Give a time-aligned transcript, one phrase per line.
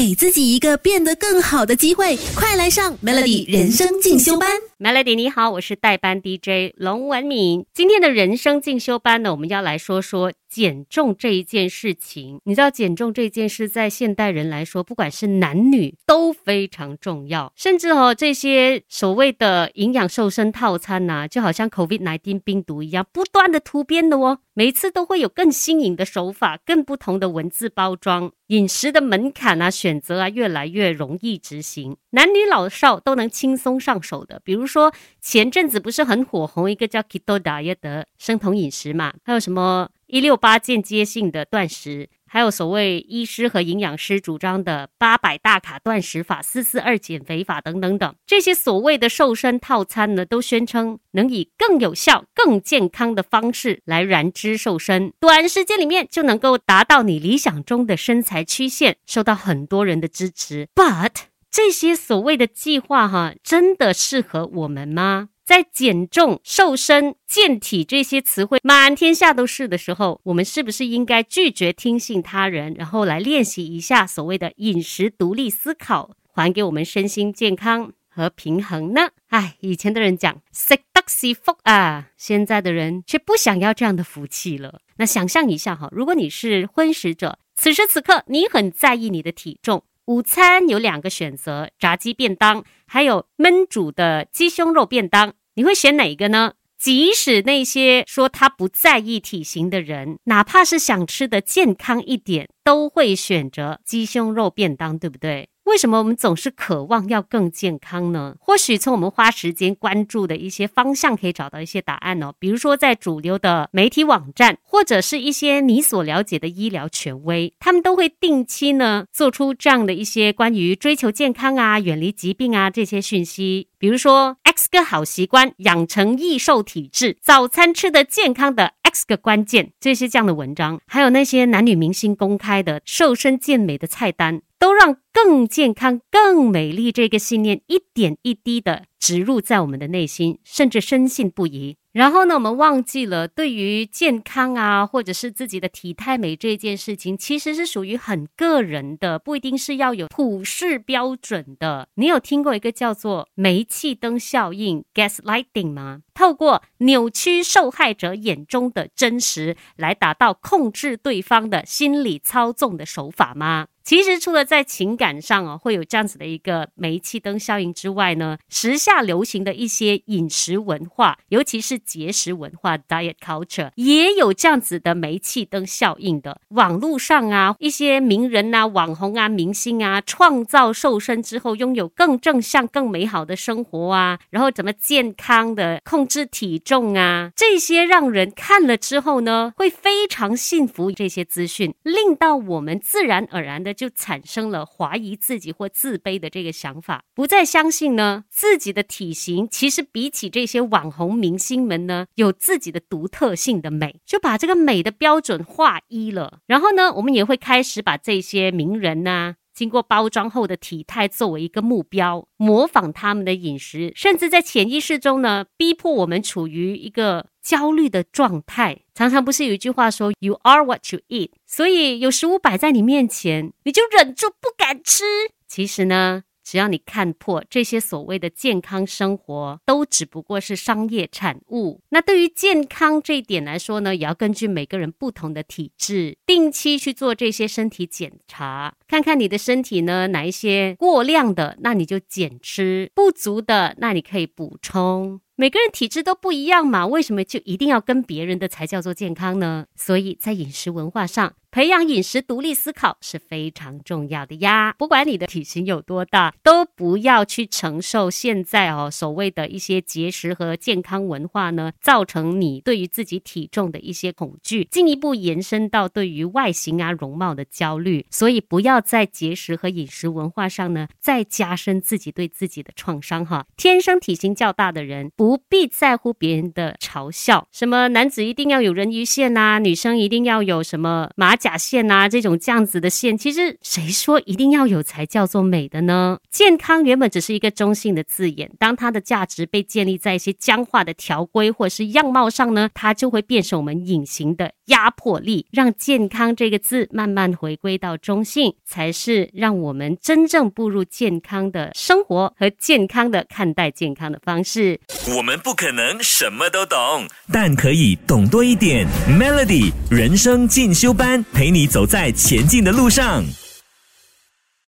[0.00, 4.48] 给自己一个变得更好的机会，快来上 Melody 人生进修班。
[4.78, 7.66] Melody 你好，我是代班 DJ 龙文敏。
[7.74, 12.40] 今天的人生进修班呢，我们要来说说减重这一件事情。
[12.44, 34.70] 你知道减重这件事在现代人来说，不管是男女都非常重要，甚至哦这些所谓的营养瘦身套餐呐，就好像 COVID-19 病毒一样，不断的突变的哦，每次都会有更新颖的手法，更不同的文字包装，饮食的门槛啊，选择啊，越来越容易执行，男女老少都能轻松上手的，比如。
[34.70, 39.12] 说前阵子不是很火红一个叫 Keto Diet 的生酮饮食嘛？
[39.24, 60.68] 还有什么一六八间接性的断食，还有所谓医师和营养师主张的八百大卡断食法、四四二减肥法等等等，这些所谓的瘦身套餐呢，都宣称能以更有效、更健康的方式来燃脂瘦身，短时间里面就能够达到你理想中的身材曲线，受到很多人的支持。
[60.74, 61.12] But
[61.52, 65.28] 这些所谓的计划，哈，真的适合我们吗？
[65.50, 79.08] 在减重、瘦身、健体这些词汇满天下都是的时候，我们是不是应该拒绝听信他人，然后来练习一下所谓的饮食独立思考，还给我们身心健康和平衡呢？
[79.30, 84.82] 哎，以前的人讲食得是福啊，现在的人却不想要这样的福气了。
[84.98, 89.82] 那想象一下哈，如果你是荤食者，此时此刻你很在意你的体重。
[90.06, 95.34] 午餐有两个选择：炸鸡便当，还有焖煮的鸡胸肉便当。
[95.54, 96.52] 你会选哪一个呢？
[96.78, 105.50] 即使那些说他不在意体型的人，哪怕是想吃的健康一点，都会选择鸡胸肉便当，对不对？
[105.64, 108.34] 为什么我们总是渴望要更健康呢？
[108.40, 112.32] 或许从我们花时间关注的一些方向可以找到一些答案哦。
[112.40, 123.68] 比如说，在主流的媒体网站，或者是一些你所了解的医疗权威，他们都会定期呢做出这样的一些关于追求健康啊、远离疾病啊这些讯息。
[123.78, 124.38] 比如说
[124.70, 134.42] 个好习惯，养成易瘦体质，早餐吃的健康的 X 个关键，这些这样的文章，还有那些男女明星公开的瘦身健美的菜单。
[134.60, 141.78] 都让更健康、更美丽这个信念一点一滴的植入在我们的内心，甚至深信不疑。
[141.92, 151.88] 然后呢，我们忘记了对于健康啊，或者是自己的体态美这件事情，其实是属于很个人的，不一定是要有普世标准的。
[151.94, 156.02] 你有听过一个叫做煤气灯效应 （gaslighting） 吗？
[156.14, 163.66] 透过扭曲受害者眼中的真实，来达到控制对方的心理操纵的手法吗？
[163.90, 176.40] 其实，除了在情感上哦会有这样子的一个煤气灯效应之外呢，时下流行的一些饮食文化，尤其是节食文化 （diet culture） 也有这样子的煤气灯效应的。
[176.50, 190.92] 网络上啊，一些名人啊、网红啊、明星啊，创造瘦身之后拥有更正向、更美好的生活啊，然后怎么健康的控制体重啊，这些让人看了之后呢，会非常幸福。
[190.92, 193.74] 这些资讯令到我们自然而然的。
[193.80, 206.40] 就产生了怀疑自己或自卑的这个想法，不再相信呢自己的体型其实比起这些网红明星们呢有自己的独特性的美，就把这个美的标准划一了。
[206.46, 218.78] 然后呢，我们也会开始把这些名人呢经过包装后的体态作为一个目标，模仿他们的饮食，甚至在潜意识中呢逼迫我们处于一个焦虑的状态。
[218.94, 225.04] 常常不是有一句话说 “You are what you eat”，所以有食物摆在你面前，你就忍住不敢吃。
[225.46, 231.80] 其实呢，只要你看破这些所谓的健康生活，都只不过是商业产物。
[231.90, 245.20] 那对于健康这一点来说呢，也要根据每个人不同的体质，定期去做这些身体检查，看看你的身体呢哪一些过量的，那你就减吃；不足的，那你可以补充。
[245.40, 249.64] 每个人体质都不一样嘛，为什么就一定要跟别人的才叫做健康呢？
[249.74, 251.32] 所以在饮食文化上。
[251.52, 254.72] 培养饮食独立思考是非常重要的呀！
[254.78, 268.06] 不管你的体型有多大，都不要去承受现在哦所谓的一些节食和健康文化呢，造成你对于自己体重的一些恐惧，进一步延伸到对于外形啊容貌的焦虑。
[268.10, 273.44] 所以不要在节食和饮食文化上呢，再加深自己对自己的创伤哈。
[273.56, 281.36] 天生体型较大的人不不必在乎别人的嘲笑，什么男子一定要有人鱼线呐，女生一定要有什么马。
[281.36, 286.18] 甲线呐，这种这样子的线，其实谁说一定要有才叫做美的呢？
[286.28, 304.80] 健康原本只是一个中性的字眼，当它的价值被建立在一些僵化的条规或者是样貌上呢，它就会变成我们隐形的压迫力，让健康这个字慢慢回归到中性，才是让我们真正步入健康的生活和健康的看待健康的方式。
[305.16, 308.86] 我们不可能什么都懂，但可以懂多一点。
[309.08, 313.24] Melody 人生进修班，陪你走在前进的路上。